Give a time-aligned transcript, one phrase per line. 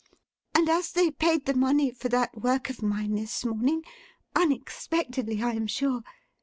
[0.55, 3.83] And as they paid the money for that work of mine this morning
[4.35, 6.01] (unexpectedly, I am sure!)